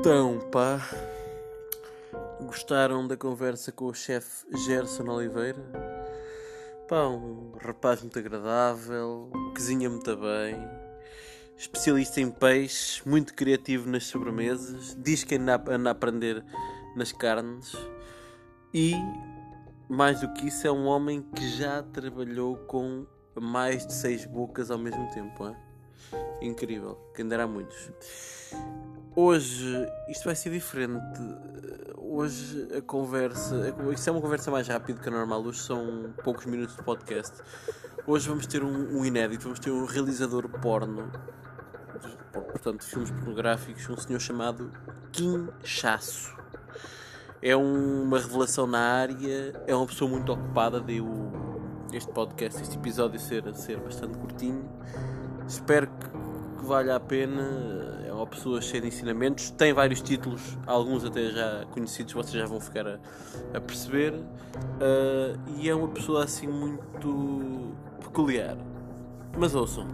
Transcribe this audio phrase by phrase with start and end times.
[0.00, 0.80] Então, pá,
[2.46, 5.60] gostaram da conversa com o chefe Gerson Oliveira?
[6.88, 10.56] Pá, um rapaz muito agradável, cozinha muito bem,
[11.54, 16.42] especialista em peixe, muito criativo nas sobremesas, diz que anda, a aprender
[16.96, 17.76] nas carnes
[18.72, 18.94] e,
[19.86, 23.06] mais do que isso, é um homem que já trabalhou com
[23.38, 25.46] mais de seis bocas ao mesmo tempo.
[25.46, 25.69] É?
[26.40, 27.92] Incrível, que ainda há muitos.
[29.14, 31.20] Hoje isto vai ser diferente.
[31.98, 33.74] Hoje a conversa.
[33.92, 35.42] Isto é uma conversa mais rápida que a normal.
[35.42, 37.42] Hoje são poucos minutos de podcast.
[38.06, 39.44] Hoje vamos ter um, um inédito.
[39.44, 41.10] Vamos ter um realizador porno.
[42.32, 43.88] Portanto, filmes pornográficos.
[43.88, 44.72] Um senhor chamado
[45.62, 46.34] Chasso.
[47.42, 49.60] É um, uma revelação na área.
[49.66, 50.80] É uma pessoa muito ocupada.
[50.80, 51.30] Deu
[51.92, 54.68] este podcast, este episódio ser, ser bastante curtinho.
[55.46, 55.88] Espero
[56.70, 62.12] valha a pena uma pessoa cheia de ensinamentos, tem vários títulos, alguns até já conhecidos,
[62.12, 63.00] vocês já vão ficar a,
[63.52, 68.56] a perceber, uh, e é uma pessoa assim muito peculiar.
[69.36, 69.84] Mas ouçam.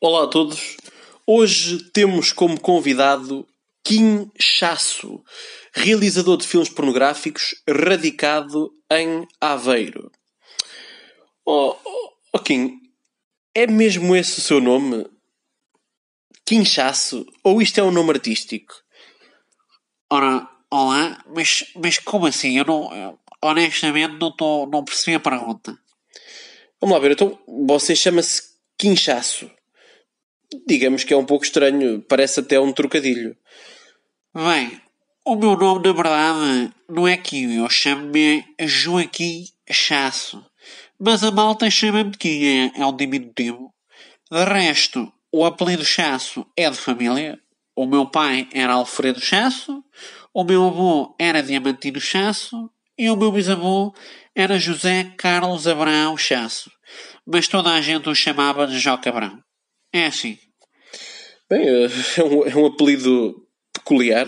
[0.00, 0.76] Olá a todos.
[1.26, 3.44] Hoje temos como convidado
[4.38, 5.24] Chasso,
[5.72, 10.12] realizador de filmes pornográficos, radicado em Aveiro.
[11.46, 12.78] Oh, oh, oh Kim,
[13.54, 15.06] é mesmo esse o seu nome?
[16.44, 17.24] Quinchaço?
[17.42, 18.74] Ou isto é um nome artístico?
[20.10, 22.58] Ora, olá, mas, mas como assim?
[22.58, 23.18] Eu não.
[23.42, 25.78] Honestamente, não, tô, não percebi a pergunta.
[26.80, 28.42] Vamos lá ver, então você chama-se
[28.76, 29.50] Quinchaço.
[30.66, 33.36] Digamos que é um pouco estranho, parece até um trocadilho.
[34.38, 34.80] Bem,
[35.26, 40.46] o meu nome, na verdade, não é Kim, eu chamo-me Joaquim Chasso.
[40.96, 43.74] Mas a malta chama-me Kim, é, um diminutivo.
[44.30, 47.36] De resto, o apelido Chasso é de família.
[47.74, 49.82] O meu pai era Alfredo Chasso,
[50.32, 53.92] o meu avô era Diamantino Chasso e o meu bisavô
[54.36, 56.70] era José Carlos Abraão Chasso.
[57.26, 59.42] Mas toda a gente o chamava de Joca Abrão.
[59.92, 60.38] É assim.
[61.50, 63.47] Bem, é um, é um apelido
[63.88, 64.26] peculiar.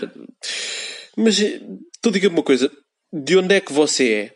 [1.15, 1.37] Mas
[2.01, 2.71] tu diga-me uma coisa,
[3.13, 4.35] de onde é que você é?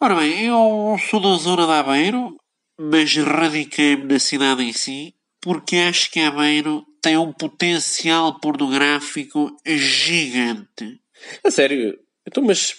[0.00, 2.36] Ora bem, eu sou da zona de Aveiro,
[2.78, 11.00] mas radiquei-me na cidade em si, porque acho que Aveiro tem um potencial pornográfico gigante.
[11.44, 11.98] A sério?
[12.26, 12.76] Então, mas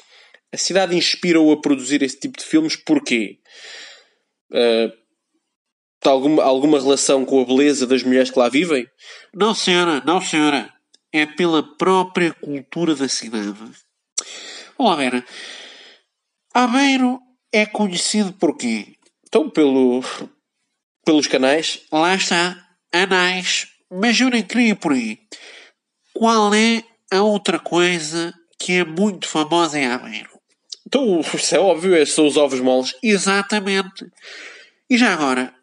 [0.51, 3.39] a cidade inspirou a produzir esse tipo de filmes porquê?
[4.51, 4.91] Uh,
[6.03, 8.87] alguma, alguma relação com a beleza das mulheres que lá vivem?
[9.33, 10.76] Não, senhora, não, senhora
[11.11, 13.51] é pela própria cultura da cidade.
[13.51, 13.85] Vamos
[14.79, 15.25] lá ver.
[16.53, 17.19] Aveiro
[17.51, 18.95] é conhecido por quê?
[19.27, 20.03] Então, pelo,
[21.05, 21.81] pelos canais.
[21.91, 23.67] Lá está, anais.
[23.89, 25.19] Mas eu nem queria por aí.
[26.13, 30.37] Qual é a outra coisa que é muito famosa em Aveiro?
[30.85, 32.95] Então, isso é óbvio, são os ovos moles.
[33.03, 34.05] Exatamente.
[34.89, 35.53] E já agora,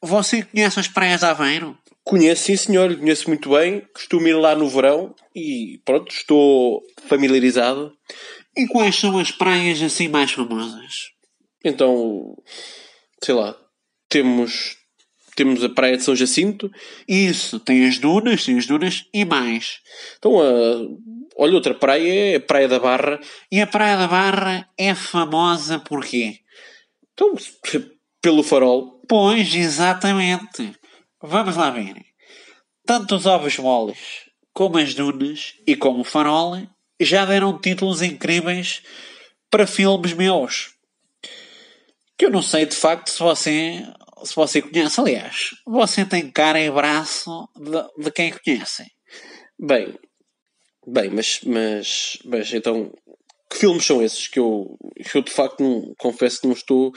[0.00, 1.76] você conhece as praias de Aveiro?
[2.04, 3.82] Conheço, sim senhor, conheço muito bem.
[3.94, 7.92] Costumo ir lá no verão e pronto, estou familiarizado.
[8.56, 11.10] E quais são as praias assim mais famosas?
[11.64, 12.36] Então,
[13.22, 13.54] sei lá,
[14.08, 14.76] temos,
[15.36, 16.70] temos a Praia de São Jacinto.
[17.06, 19.78] Isso, tem as dunas, tem as dunas e mais.
[20.18, 20.98] Então, uh,
[21.36, 23.20] olha, outra praia é a Praia da Barra.
[23.52, 26.38] E a Praia da Barra é famosa por quê?
[27.12, 27.34] Então,
[28.22, 29.02] pelo farol.
[29.06, 30.79] Pois, exatamente.
[31.22, 32.06] Vamos lá ver.
[32.86, 36.56] Tanto os ovos moles, como as dunas e como o farol
[36.98, 38.82] já deram títulos incríveis
[39.50, 40.74] para filmes meus.
[42.16, 43.82] Que eu não sei de facto se você,
[44.22, 45.00] se você conhece.
[45.00, 48.90] Aliás, você tem cara e braço de, de quem conhece.
[49.58, 49.98] Bem,
[50.86, 52.92] bem, mas, mas, mas então,
[53.50, 56.92] que filmes são esses que eu, que eu de facto não, confesso que não estou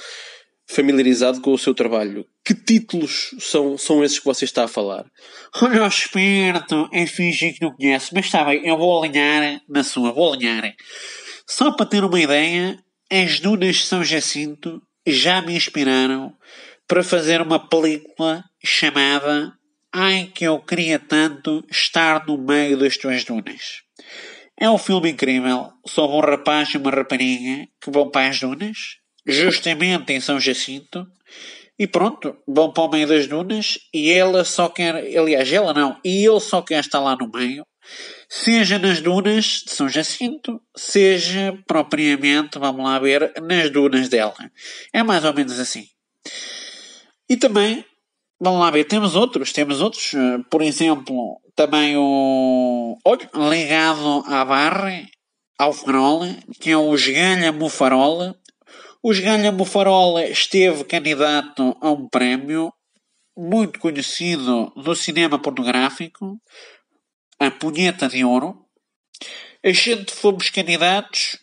[0.66, 2.26] familiarizado com o seu trabalho.
[2.45, 5.06] Que títulos são, são esses que você está a falar?
[5.62, 10.12] Olha, esperto, é fingir que não conhece, mas está bem, eu vou alinhar na sua,
[10.12, 10.75] vou alinhar.
[11.48, 12.78] Só para ter uma ideia,
[13.10, 16.36] as dunas de São Jacinto já me inspiraram
[16.88, 19.54] para fazer uma película chamada
[19.95, 23.84] Ai que eu queria tanto estar no meio das tuas dunas.
[24.60, 28.78] É um filme incrível sobre um rapaz e uma rapariga que vão para as dunas
[29.25, 31.07] justamente em São Jacinto,
[31.78, 35.98] e pronto, vão para o meio das dunas e ela só quer, aliás, ela não,
[36.04, 37.66] e ele só quer estar lá no meio,
[38.30, 44.34] seja nas dunas de São Jacinto, seja propriamente, vamos lá ver, nas dunas dela.
[44.92, 45.88] É mais ou menos assim.
[47.30, 47.84] E também,
[48.40, 54.46] vamos lá ver, temos outros, temos outros, eh, por exemplo, também o, olha, ligado à
[54.46, 55.06] barra,
[55.58, 56.22] ao farol,
[56.60, 58.36] que é o Esgalha Mufarola.
[59.06, 62.72] O Esgalha Mufarola esteve candidato a um prémio
[63.36, 66.40] muito conhecido do cinema pornográfico,
[67.38, 68.66] a Punheta de Ouro.
[69.62, 71.38] A gente fomos candidatos,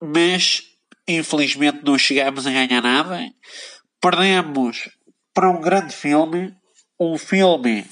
[0.00, 0.62] mas
[1.08, 3.28] infelizmente não chegámos a ganhar nada.
[4.00, 4.88] Perdemos
[5.34, 6.54] para um grande filme,
[6.96, 7.84] um filme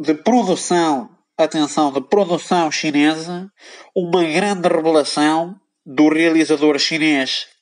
[0.00, 3.52] de produção, atenção, de produção chinesa,
[3.94, 7.52] uma grande revelação do realizador chinês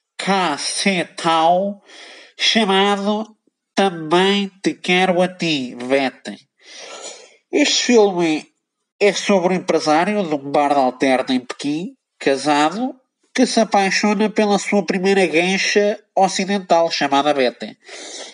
[1.17, 1.83] Tao,
[2.37, 3.37] chamado
[3.75, 6.47] Também Te Quero a Ti, Vete.
[7.51, 8.47] Este filme
[9.01, 12.95] é sobre o empresário de um bar de alterna em Pequim, casado,
[13.35, 17.75] que se apaixona pela sua primeira gancha ocidental, chamada Beta.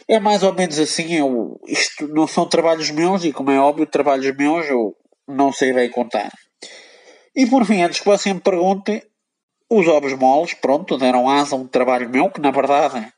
[0.09, 3.87] É mais ou menos assim, eu, isto não são trabalhos meus, e como é óbvio,
[3.87, 4.97] trabalhos meus eu
[5.29, 6.33] não sei bem contar.
[7.35, 9.07] E por fim, antes que você me pergunte,
[9.71, 13.13] os ovos moles, pronto, deram asa a um trabalho meu, que na verdade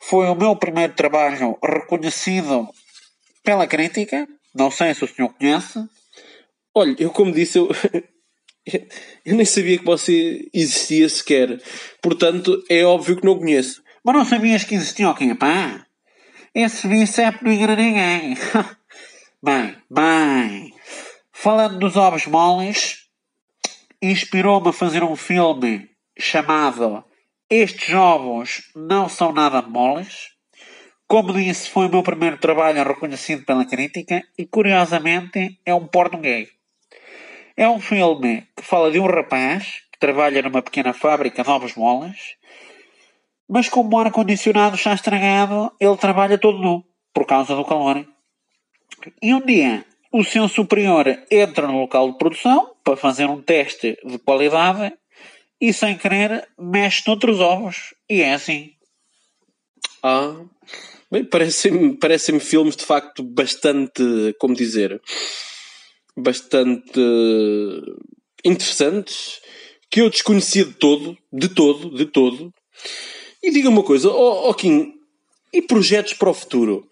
[0.00, 2.68] foi o meu primeiro trabalho reconhecido
[3.44, 5.78] pela crítica, não sei se o senhor conhece.
[6.74, 7.68] Olha, eu como disse, eu,
[9.24, 11.60] eu nem sabia que você existia sequer.
[12.02, 13.82] Portanto, é óbvio que não conheço.
[14.04, 15.86] Mas não sabias que existia o quê, pá?
[16.54, 18.36] Esse bicep não engana ninguém.
[19.42, 20.74] bem, bem.
[21.32, 23.01] Falando dos ovos moles,
[24.02, 25.88] inspirou-me a fazer um filme
[26.18, 27.04] chamado
[27.48, 30.32] Estes ovos não são nada moles.
[31.06, 36.18] Como disse, foi o meu primeiro trabalho reconhecido pela crítica e, curiosamente, é um porno
[36.18, 36.48] gay.
[37.56, 41.74] É um filme que fala de um rapaz que trabalha numa pequena fábrica de ovos
[41.76, 42.36] moles,
[43.48, 46.82] mas como o ar-condicionado está estragado, ele trabalha todo nu,
[47.12, 48.06] por causa do calor.
[49.20, 53.96] E um dia, o seu superior entra no local de produção para fazer um teste
[54.04, 54.92] de qualidade
[55.60, 57.94] e, sem querer, mexe noutros ovos.
[58.10, 58.72] E é assim.
[60.02, 60.36] Ah,
[61.10, 65.00] bem, parecem-me parecem filmes de facto bastante, como dizer,
[66.16, 67.00] bastante
[68.44, 69.40] interessantes,
[69.90, 72.52] que eu desconhecia de todo, de todo, de todo.
[73.42, 74.92] E diga uma coisa, ó oh, oh Kim,
[75.52, 76.88] e projetos para o futuro?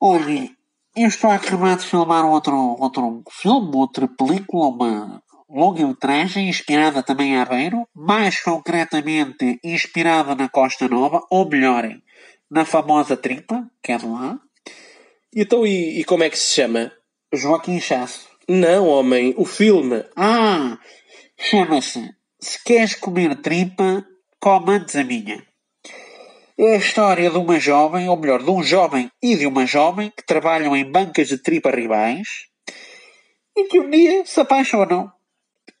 [0.00, 0.50] Olha,
[0.96, 7.32] eu estou a acabar de filmar outro, outro filme, outra película, uma longa-metragem inspirada também
[7.32, 11.84] em Aveiro, mais concretamente inspirada na Costa Nova, ou melhor,
[12.48, 14.38] na famosa Tripa, que é de lá.
[15.34, 16.92] Então, e, e como é que se chama?
[17.32, 18.28] Joaquim Chasso.
[18.48, 20.04] Não, homem, o filme.
[20.14, 20.78] Ah,
[21.36, 22.08] chama-se
[22.38, 24.06] Se Queres Comer Tripa,
[24.38, 25.44] come antes a minha.
[26.56, 30.12] É a história de uma jovem, ou melhor, de um jovem e de uma jovem
[30.16, 32.28] que trabalham em bancas de tripa rivais
[33.56, 35.10] e que um dia se apaixonam.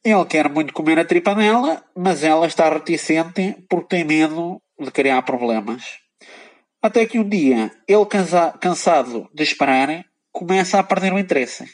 [0.04, 4.90] Ele quer muito comer a tripa dela, mas ela está reticente porque tem medo de
[4.90, 6.00] criar problemas.
[6.82, 8.06] Até que um dia, ele
[8.60, 11.64] cansado de esperar, começa a perder o interesse.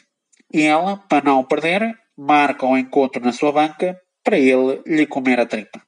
[0.53, 5.07] E ela, para não o perder, marca um encontro na sua banca para ele lhe
[5.07, 5.81] comer a tripa.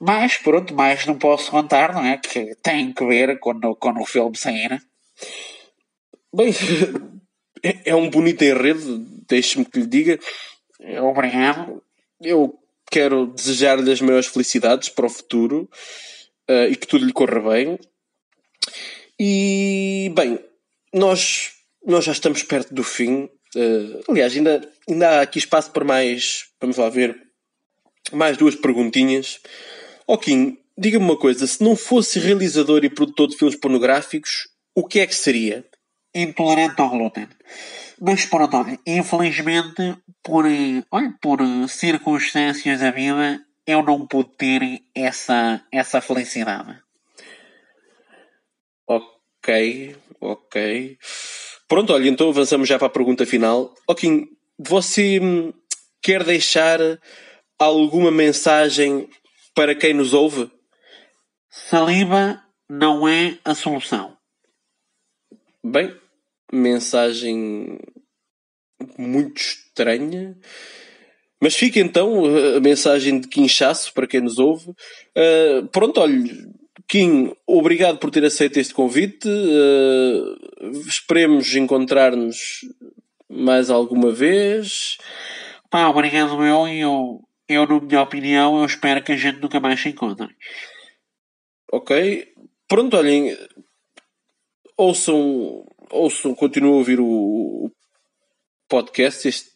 [0.00, 2.18] Mas, pronto, mais não posso contar, não é?
[2.18, 4.80] Que tem que ver quando, quando o filme sair.
[6.34, 6.52] Bem,
[7.84, 8.98] é um bonito enredo,
[9.28, 10.18] deixe-me que lhe diga.
[11.02, 11.82] Obrigado.
[12.20, 12.58] Eu
[12.90, 15.68] quero desejar-lhe as maiores felicidades para o futuro
[16.48, 17.78] uh, e que tudo lhe corra bem.
[19.18, 20.38] E, bem,
[20.92, 21.52] nós,
[21.84, 23.30] nós já estamos perto do fim.
[23.54, 27.18] Uh, aliás, ainda, ainda há aqui espaço para mais, vamos lá ver,
[28.12, 29.40] mais duas perguntinhas.
[30.06, 35.00] Oquim, diga-me uma coisa: se não fosse realizador e produtor de filmes pornográficos, o que
[35.00, 35.64] é que seria?
[36.14, 37.28] Intolerante ao glúten.
[38.00, 40.44] Mas pronto, infelizmente, por,
[40.90, 46.78] olha, por circunstâncias da vida, eu não pude ter essa, essa felicidade.
[48.86, 50.98] Ok, ok.
[51.66, 53.74] Pronto, olha, então avançamos já para a pergunta final.
[53.88, 55.52] Ok, você hum,
[56.00, 56.78] quer deixar
[57.58, 59.08] alguma mensagem
[59.56, 60.50] para quem nos ouve?
[61.48, 64.14] Saliva não é a solução.
[65.64, 65.96] Bem,
[66.52, 67.78] mensagem
[68.98, 70.36] muito estranha.
[71.40, 74.70] Mas fica então a mensagem de Quinchaço para quem nos ouve.
[74.70, 76.22] Uh, pronto, olha,
[76.86, 79.26] Kim, obrigado por ter aceito este convite.
[79.26, 82.60] Uh, esperemos encontrar-nos
[83.28, 84.98] mais alguma vez.
[85.70, 89.60] Pá, obrigado eu e eu, eu, na minha opinião, eu espero que a gente nunca
[89.60, 90.34] mais se encontre.
[91.72, 92.32] Ok.
[92.68, 93.36] Pronto, olhem.
[94.76, 97.70] Ouçam, ouçam, continuem a ouvir o, o
[98.68, 99.26] podcast.
[99.28, 99.50] Este,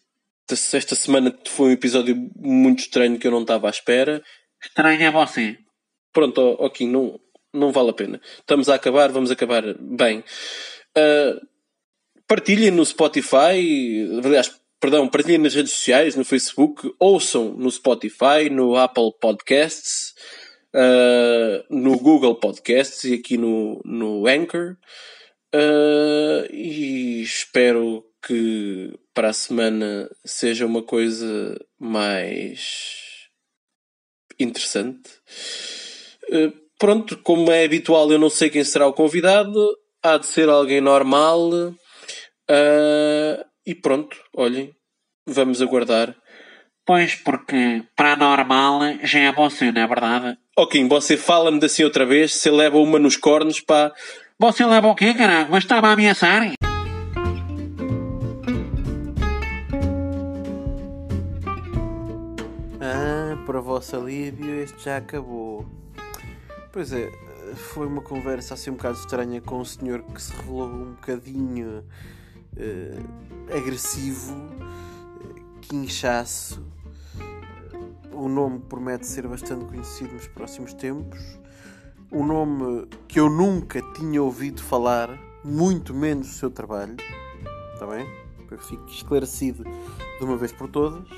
[0.49, 4.23] esta semana foi um episódio muito estranho que eu não estava à espera.
[4.63, 5.59] Estranho é você.
[6.13, 7.21] Pronto, ok, não,
[7.53, 8.21] não vale a pena.
[8.39, 10.25] Estamos a acabar, vamos acabar bem.
[10.97, 11.47] Uh,
[12.27, 18.77] partilhem no Spotify, aliás, perdão, partilhem nas redes sociais, no Facebook, ouçam no Spotify, no
[18.77, 20.15] Apple Podcasts,
[20.75, 24.77] uh, no Google Podcasts e aqui no, no Anchor.
[25.55, 33.29] Uh, e espero que para a semana seja uma coisa mais
[34.39, 35.11] interessante.
[36.31, 39.53] Uh, pronto, como é habitual, eu não sei quem será o convidado.
[40.03, 41.51] Há de ser alguém normal.
[41.51, 44.75] Uh, e pronto, olhem,
[45.25, 46.17] vamos aguardar.
[46.85, 50.37] Pois, porque para normal já é você, não é verdade?
[50.59, 53.93] Ok, você fala-me assim outra vez, se leva uma nos cornos, pá.
[54.41, 55.49] Você leva o quê, caralho?
[55.53, 56.53] Mas estava a ameaçar?
[62.81, 65.65] Ah, para vosso alívio, este já acabou.
[66.73, 67.09] Pois é,
[67.55, 71.85] foi uma conversa assim um bocado estranha com um senhor que se revelou um bocadinho
[72.57, 74.35] uh, agressivo,
[75.63, 76.65] quinchaço.
[78.13, 81.39] O nome promete ser bastante conhecido nos próximos tempos.
[82.13, 85.09] Um nome que eu nunca tinha ouvido falar,
[85.45, 86.97] muito menos o seu trabalho.
[87.73, 88.07] Está bem?
[88.49, 91.09] Que fique esclarecido de uma vez por todas.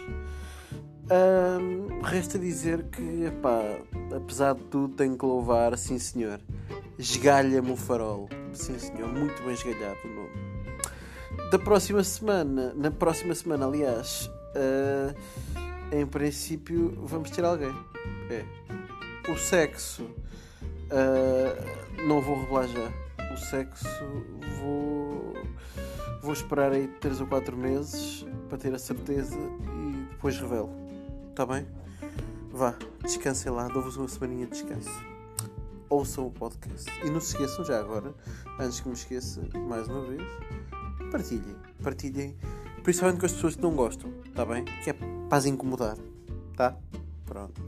[1.11, 3.61] Um, resta dizer que, epá,
[4.15, 6.41] apesar de tudo, tenho que louvar, sim senhor.
[6.99, 8.29] Esgalha-me o farol.
[8.53, 10.52] Sim senhor, muito bem esgalhado o nome.
[11.53, 17.75] Da próxima semana, na próxima semana, aliás, uh, em princípio, vamos ter alguém.
[18.31, 18.43] É.
[19.31, 22.91] O sexo, uh, não vou revelar já.
[23.35, 23.87] O sexo,
[24.63, 25.35] vou,
[26.23, 30.75] vou esperar aí 3 ou 4 meses para ter a certeza e depois revelo.
[31.29, 31.67] Está bem?
[32.51, 35.05] Vá, descansem lá, dou-vos uma semaninha de descanso.
[35.91, 36.91] Ouçam o podcast.
[37.05, 38.15] E não se esqueçam já agora,
[38.59, 40.23] antes que me esqueça, mais uma vez,
[41.13, 41.57] partilhem.
[41.83, 42.37] Partilhem,
[42.83, 44.65] principalmente com as pessoas que não gostam, está bem?
[44.83, 45.97] Que é para as incomodar,
[46.57, 46.75] tá?
[47.27, 47.61] Pronto.